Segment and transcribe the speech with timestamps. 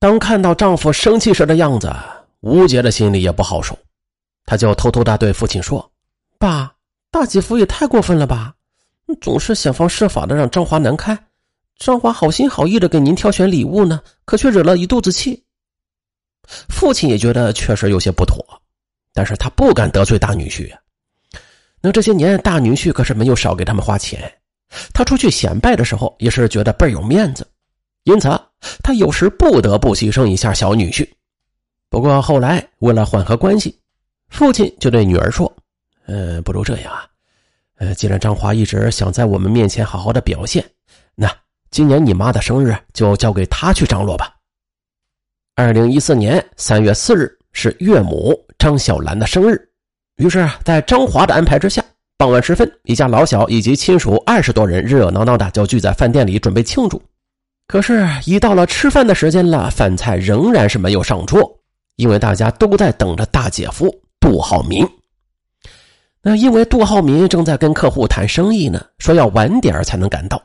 [0.00, 1.92] 当看到丈夫生气时的样子，
[2.40, 3.76] 吴杰的心里也不好受，
[4.44, 5.90] 他就偷偷的对父亲说
[6.38, 6.72] ：“爸，
[7.10, 8.54] 大姐夫也太过分了吧，
[9.20, 11.18] 总是想方设法的让张华难堪。
[11.78, 15.42] 张华好心好意的给您挑选礼物呢，可却惹了一肚子气。”
[16.68, 18.42] 父亲也觉得确实有些不妥，
[19.12, 20.72] 但是他不敢得罪大女婿。
[21.80, 24.32] 那这些年，大女婿可是没有少给他们花钱。
[24.94, 27.46] 他出去显摆的时候，也是觉得倍儿有面子，
[28.08, 28.28] 因此
[28.82, 31.06] 他有时不得不牺牲一下小女婿。
[31.90, 33.78] 不过后来为了缓和关系，
[34.30, 35.54] 父亲就对女儿说
[36.08, 37.04] ：“呃，不如这样啊，
[37.76, 40.64] 呃，既然张华一直想在我们面前好好的表现，
[41.14, 41.30] 那
[41.70, 44.34] 今年你妈的生日就交给他去张罗吧。”
[45.54, 49.60] 二零一四年三月四日是岳母张小兰的生日，
[50.16, 51.84] 于是，在张华的安排之下。
[52.16, 57.00] 傍晚时分，一家老小以及亲属二十多人热热闹闹的就聚在饭店里准备庆祝。
[57.68, 61.42] 可是，一到了吃饭的时间了，饭菜仍然是没有上桌，
[61.96, 64.88] 因为大家都在等着大姐夫杜浩民。
[66.22, 70.42] 那因为杜浩民正在跟客户谈生意呢，说要晚点才能赶到。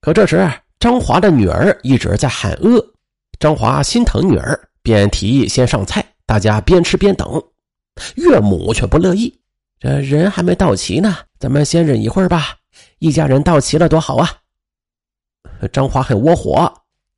[0.00, 2.80] 可这时，张华的女儿一直在喊饿，
[3.40, 7.42] 张华心疼女儿，便提议先上菜，大家边吃边等。
[8.14, 9.36] 岳母却不乐意。
[9.80, 12.54] 这人还没到齐呢，咱们先忍一会儿吧。
[13.00, 14.30] 一家人到齐了多好啊！
[15.72, 16.72] 张华很窝火，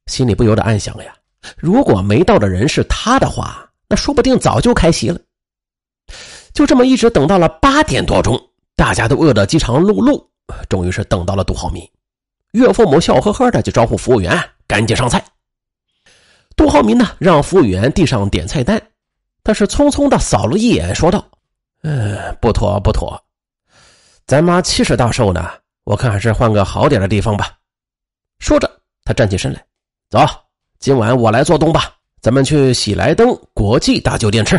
[0.06, 1.14] 心里不由得暗想呀：
[1.56, 5.19] 如果没到的人是他的话，那说不定早就开席了。
[6.52, 8.41] 就这么一直等到了八点多钟，
[8.74, 10.24] 大家都饿得饥肠辘辘，
[10.69, 11.86] 终于是等到了杜浩民。
[12.52, 15.22] 岳父母笑呵呵的就招呼服务员赶紧上菜。
[16.56, 18.80] 杜浩民呢，让服务员递上点菜单，
[19.42, 21.22] 但是匆匆的扫了一眼，说道。
[21.82, 23.22] 嗯，不妥不妥，
[24.27, 25.50] 咱妈七十大寿呢，
[25.84, 27.56] 我看还是换个好点的地方吧。
[28.39, 28.70] 说着，
[29.05, 29.65] 他站起身来，
[30.11, 30.20] 走，
[30.79, 34.59] 今晚我来做东吧，咱们去喜来登国际大酒店吃。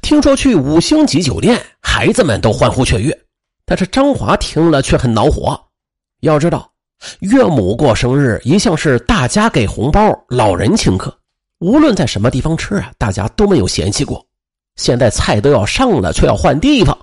[0.00, 3.16] 听说去五星级酒店，孩子们都欢呼雀跃，
[3.64, 5.58] 但是张华听了却很恼火。
[6.20, 6.70] 要知道，
[7.20, 11.14] 岳母过生日一向是大家给红包，老人请客，
[11.58, 14.24] 无论在什么地方吃啊，大家都没有嫌弃过。
[14.76, 16.96] 现在菜都要上了，却要换地方，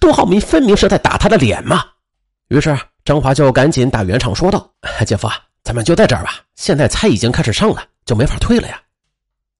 [0.00, 1.84] 杜浩民分明是在打他的脸嘛！
[2.48, 4.70] 于是张华就赶紧打圆场说道
[5.06, 5.28] ：“姐夫，
[5.62, 6.40] 咱们就在这儿吧。
[6.54, 8.80] 现在菜已经开始上了，就没法退了呀。”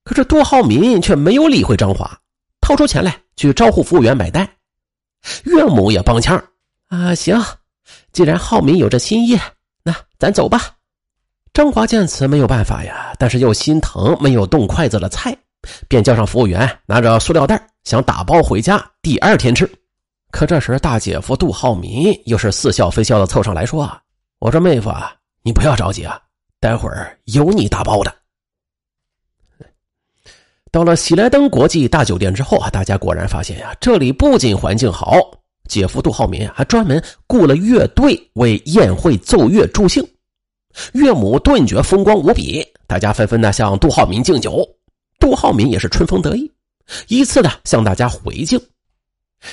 [0.03, 2.17] 可是杜浩民却没有理会张华，
[2.61, 4.47] 掏出钱来去招呼服务员买单。
[5.43, 6.41] 岳母也帮腔
[6.87, 7.43] ：“啊，行，
[8.13, 9.37] 既然浩民有这心意，
[9.83, 10.71] 那咱走吧。”
[11.53, 15.35] 张华见此没有办法呀，但是又心疼没有动筷子的菜。
[15.89, 19.69] 便叫上服务员，拿着塑料袋想打包回家，第二天吃。
[20.29, 24.01] 可这时大姐夫杜浩民又是似笑非笑的凑上来说：“啊
[24.39, 26.21] 我说妹夫啊，你不要着急啊，
[26.59, 28.13] 待会儿有你打包的。”
[30.69, 35.17] 到了喜来登国际大酒店之后啊，大家果然发现呀，这里不仅环境好，
[35.67, 40.05] 姐夫杜浩民还专门雇了乐队为宴会奏乐助兴，
[40.93, 44.67] 岳母顿觉风光无比，大家纷纷的向杜浩民敬酒。
[45.19, 46.51] 杜浩民也是春风得意，
[47.07, 48.61] 依次的向大家回敬。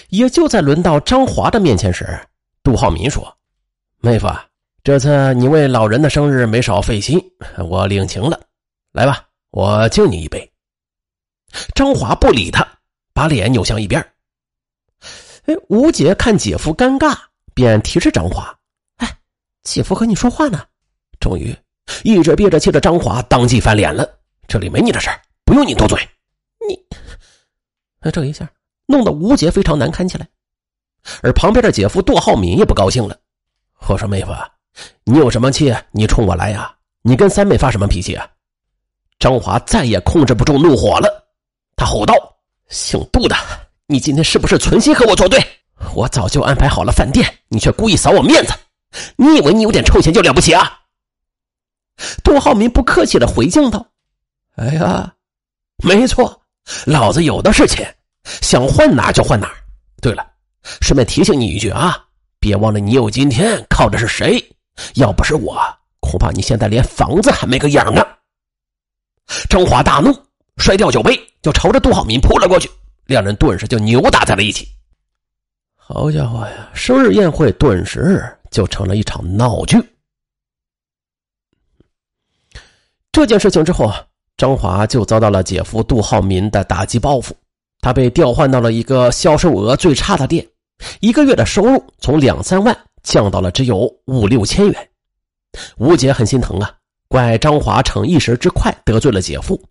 [0.08, 2.18] 也就在轮到张华的面前时，
[2.62, 3.36] 杜浩民说
[4.00, 4.28] ：“妹夫，
[4.82, 7.20] 这次你为老人的生日没少费心，
[7.58, 8.40] 我领情了。
[8.92, 10.50] 来吧，我敬你一杯。”
[11.74, 12.66] 张华不理他，
[13.12, 14.00] 把脸扭向一边。
[15.46, 17.16] 哎，吴姐看姐夫尴尬，
[17.54, 18.52] 便提示张华
[18.98, 19.18] ：“哎，
[19.62, 20.66] 姐夫和你说话呢。”
[21.20, 21.54] 终于，
[22.02, 24.08] 一直憋着气的张华当即翻脸了
[24.48, 25.10] ：“这里没你的事。”
[25.46, 26.00] 不用你多嘴，
[26.66, 26.74] 你，
[28.00, 28.50] 哎这一下
[28.86, 30.26] 弄得吴杰非常难堪起来，
[31.22, 33.16] 而旁边的姐夫杜浩敏也不高兴了。
[33.86, 34.32] 我说妹夫，
[35.04, 35.74] 你有什么气？
[35.92, 36.74] 你冲我来呀！
[37.02, 38.26] 你跟三妹发什么脾气啊？
[39.18, 41.26] 张华再也控制不住怒火了，
[41.76, 42.14] 他吼道
[42.68, 43.36] ：“姓杜的，
[43.86, 45.40] 你今天是不是存心和我作对？
[45.94, 48.52] 我早就安排好了饭店，你却故意扫我面子，
[49.16, 50.80] 你以为你有点臭钱就了不起啊？”
[52.24, 53.86] 杜浩民不客气的回敬道
[54.56, 55.14] ：“哎呀。”
[55.82, 56.40] 没错，
[56.86, 59.52] 老子有的是钱，想换哪就换哪。
[60.00, 60.26] 对了，
[60.80, 62.04] 顺便提醒你一句啊，
[62.38, 64.42] 别忘了你有今天靠的是谁？
[64.94, 65.56] 要不是我，
[66.00, 68.06] 恐怕你现在连房子还没个影呢。
[69.48, 70.12] 张华大怒，
[70.58, 72.70] 摔掉酒杯，就朝着杜浩民扑了过去，
[73.06, 74.68] 两人顿时就扭打在了一起。
[75.76, 79.76] 好家伙呀，生日宴会顿时就成了一场闹剧。
[83.12, 84.04] 这件事情之后啊。
[84.36, 87.36] 张华就遭到了姐夫杜浩民的打击报复，
[87.84, 90.48] 他被调换到了一个销售额最差的店，
[91.00, 94.88] 一个月的收入从两三万降到了只有五六千元。
[95.76, 96.74] 吴姐很心疼啊，
[97.08, 99.62] 怪张华逞一时之快得罪了姐夫，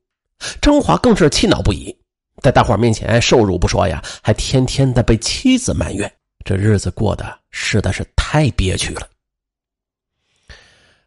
[0.62, 1.92] 张华更是气恼不已，
[2.39, 6.13] 在大伙面前受辱不说呀，还天天的被妻子埋怨，
[6.45, 9.07] 这日子过得实在是太憋屈了。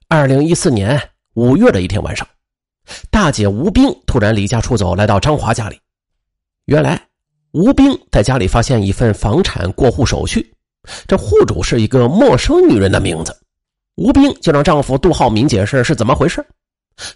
[0.09, 1.00] 二零一四年
[1.35, 2.26] 五月的一天晚上，
[3.12, 5.79] 大姐吴冰突然离家出走，来到张华家里。
[6.66, 7.00] 原来，
[7.52, 10.44] 吴冰在家里发现一份房产过户手续，
[11.06, 13.32] 这户主是一个陌生女人的名字。
[13.94, 16.44] 吴冰就让丈夫杜浩民解释是怎么回事，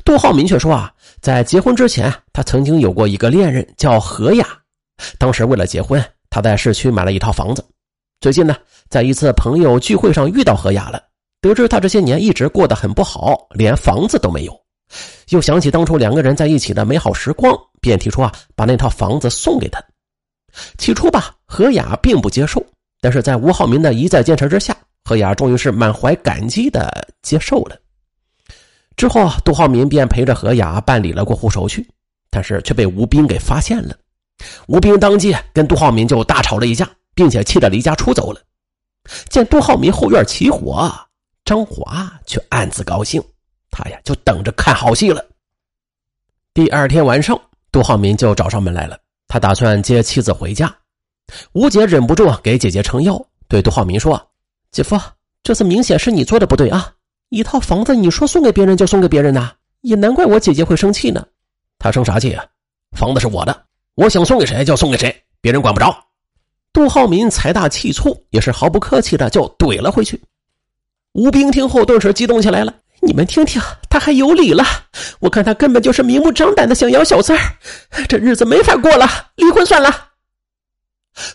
[0.05, 4.47] 杜浩民却说啊，在结婚之前，他曾经有过一个恋人叫何雅，
[5.19, 6.01] 当时为了结婚，
[6.31, 7.65] 他在市区买了一套房子。
[8.21, 8.55] 最近呢，
[8.89, 11.03] 在一次朋友聚会上遇到何雅了，
[11.41, 14.53] 得知她这些年一直过得很不好，连房子都没有，
[15.29, 19.83] 又想起当初两个人在一起的美好时光，便提出啊，把那套房子送给他。
[20.79, 22.65] 起初吧，何雅并不接受，
[23.01, 24.77] 但是在吴浩民的一再坚持之下。
[25.05, 27.77] 何雅终于是满怀感激的接受了。
[28.97, 31.89] 之后，杜浩民便陪着何雅办理了过户手续，
[32.31, 33.97] 但是却被吴斌给发现了。
[34.69, 38.41] 吴斌当即跟杜浩民就大吵了一架，并且气得离家出走了。
[39.31, 40.93] 见杜浩民后院起火，
[41.45, 43.23] 张华却暗自高兴，
[43.71, 45.25] 他呀就等着看好戏了。
[46.53, 47.41] 第二天晚上，
[47.71, 50.75] 杜浩民就找上门来了，他打算接妻子回家。
[51.53, 54.21] 吴姐忍不住啊给姐姐撑腰，对杜浩民说。
[54.73, 54.99] 姐夫，
[55.43, 56.93] 这次明显是你做的不对啊！
[57.29, 59.53] 一套房子，你说送给别人就送给别人呐，
[59.83, 61.25] 也难怪我姐姐会生气呢。
[61.79, 62.45] 她生啥气啊？
[62.97, 63.65] 房子是我的，
[63.95, 65.97] 我想送给谁就送给谁，别人管不着。
[66.73, 70.21] 杜浩民财大气粗，也是毫不客气的就怼了回去。
[71.13, 74.65] 吴兵听后顿时激动起来了：“你们听听，他还有理了！
[75.21, 77.43] 我看他根本就是明目张胆的想要小三儿，
[78.09, 80.09] 这日子没法过了，离婚算了。”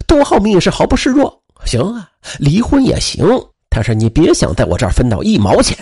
[0.07, 1.44] 杜浩明也是毫不示弱。
[1.65, 2.09] 行啊，
[2.39, 3.25] 离婚也行，
[3.69, 5.77] 但是你别想在我这儿分到一毛钱，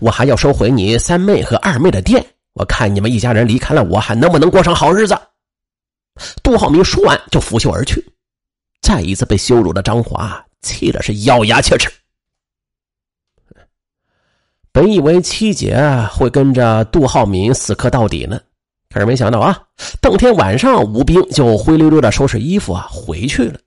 [0.00, 2.24] 我还要收回你三妹和二妹的店。
[2.52, 5.18] 我看你们一家人离开了我，还能不能过上好日子？
[6.42, 8.04] 杜浩明说完就拂袖而去。
[8.82, 11.90] 再一次被羞辱的张华气的是咬牙切齿。
[14.82, 15.80] 本以为七姐
[16.10, 18.40] 会跟着杜浩民死磕到底呢，
[18.92, 19.56] 可是没想到啊，
[20.00, 23.60] 当天晚上吴兵就灰溜溜的收拾衣服啊回去了。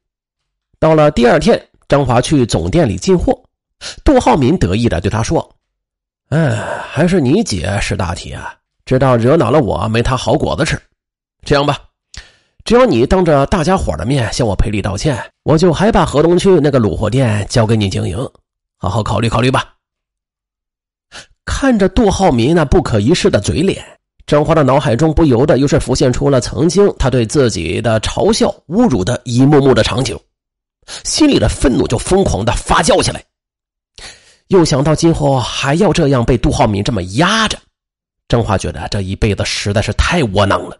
[0.77, 3.33] 到了第二天，张华去总店里进货，
[4.03, 5.49] 杜浩民得意的对他说
[6.31, 8.53] ：“哎，还是你姐识大体啊，
[8.85, 10.77] 知道惹恼了我，没她好果子吃。
[11.45, 11.79] 这样吧，
[12.65, 18.17] 只要你当着大家伙的面向我赔礼道歉，我就还把河东区那个卤货店交给你经营，
[18.75, 19.71] 好好考虑考虑吧。”
[21.45, 23.83] 看着杜浩民那不可一世的嘴脸，
[24.25, 30.19] 张华的脑海中不由得又是浮现出了曾经他对自己的嘲笑、侮辱的一幕幕的场景。
[31.03, 33.23] 心里的愤怒就疯狂的发酵起来，
[34.49, 37.57] 又想到今后还要这样被杜浩民这么压着，
[38.27, 40.77] 张华觉得这一辈子实在是太窝囊了。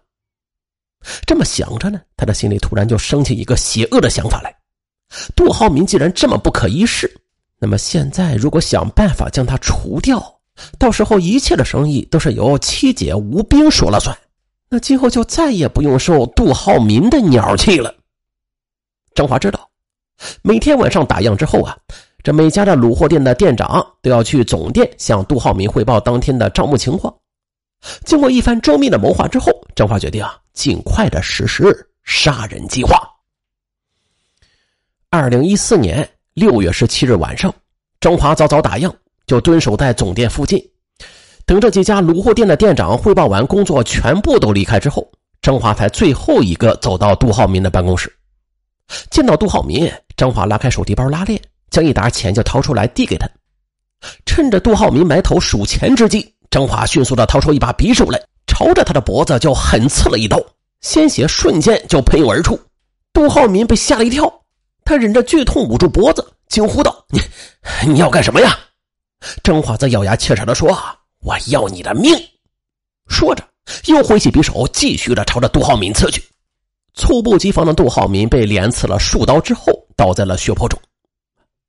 [1.26, 4.56] 这么想着呢，他的心里突然就升起一个邪恶的想法来：
[5.36, 7.12] 杜浩民既然这么不可一世，
[7.60, 10.20] 那么现在如果想办法将他除掉，
[10.80, 14.18] 到时候一切的生意都是由七姐吴冰说了算，
[14.70, 17.94] 那今后就再也不用受杜浩民的鸟气了。
[19.14, 19.70] 张华知道。
[20.42, 21.78] 每天晚上打烊之后啊，
[22.24, 27.14] 这每家的卤货店的店长都要去总店向杜浩民汇报当天的账目情况。
[28.06, 32.98] 经过一番周密的谋划之后，张华决定啊，尽快的实施杀人计划。
[35.10, 37.54] 二零一四年六月十七日晚上，
[38.00, 38.90] 张华早早打烊，
[39.28, 40.64] 就蹲守在总店附近，
[41.46, 45.08] 等这几家卤货店的店长汇报完工作，全部都离开之后，
[45.42, 48.12] 张华才最后一个走到杜浩民的办公室。
[49.10, 51.42] 见到杜浩民，张华拉开手提包拉链，
[51.72, 53.28] 将一沓钱就掏出来递给他。
[54.26, 60.40] 趁着杜浩民埋头数钱之际，张华迅速的掏出一把匕首来，朝着他的脖子就狠刺了一刀，
[60.82, 62.60] 鲜血瞬间就喷涌而出。
[63.12, 64.32] 杜浩民被吓了一跳，
[64.84, 67.20] 他忍着剧痛捂住脖子，惊呼道：“你
[67.88, 68.56] 你要干什么呀？”
[69.44, 70.70] 张华则咬牙切齿的说
[71.22, 72.14] ：“我要你的命！”
[73.08, 73.44] 说着，
[73.86, 76.22] 又挥起匕首，继续的朝着杜浩民刺去。
[76.94, 80.80] 猝不及防的杜浩民被连刺了数刀之后，倒在了血泊中。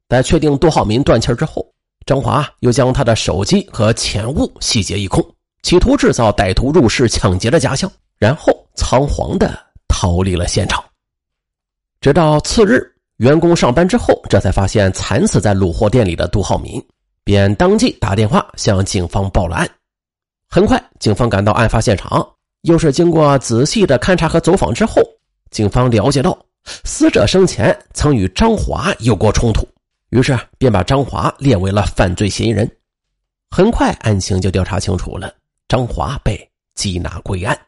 [0.08, 1.66] 在确定杜浩民断气之后，
[2.06, 5.24] 张华又将他的手机和钱物洗劫一空，
[5.62, 9.58] 企图制造歹徒入室抢劫的假象，然后仓皇的
[9.88, 10.84] 逃离了现场。
[12.00, 12.80] 直到次日，
[13.16, 16.80] 员工上班之后，这才发现惨死在卤货店里的杜浩民，
[17.26, 19.68] 便当即打电话向警方报了案。
[20.48, 22.24] 很快，警方赶到案发现场，
[22.62, 25.02] 又是经过仔细的勘查和走访之后。
[25.50, 26.38] 警方了解到，
[26.84, 29.66] 死者生前曾与张华有过冲突，
[30.10, 32.70] 于是便把张华列为了犯罪嫌疑人。
[33.50, 35.32] 很快案情就调查清楚了，
[35.66, 37.58] 张华被缉拿归案。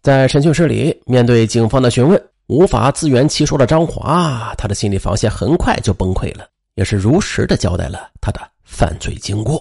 [0.00, 9.58] 在审讯室里，面对警方的询问，无法自圆其说的张华，他的心理防线很快就崩溃了，也是如实的交代了他的犯罪经过。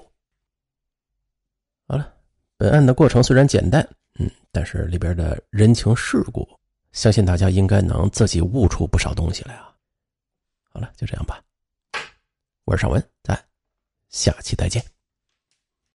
[1.87, 2.13] 好了，
[2.57, 3.87] 本案的过程虽然简单，
[4.19, 6.47] 嗯，但是里边的人情世故，
[6.91, 9.73] 相信大家应该能自己悟出不少东西来啊。
[10.71, 11.41] 好了，就这样吧。
[12.65, 13.37] 我是尚文，咱
[14.09, 14.92] 下期再见。